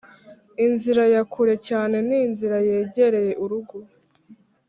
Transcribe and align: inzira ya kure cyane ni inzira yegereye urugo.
inzira 0.65 1.03
ya 1.13 1.21
kure 1.31 1.55
cyane 1.67 1.97
ni 2.07 2.17
inzira 2.25 2.57
yegereye 2.67 3.31
urugo. 3.43 3.77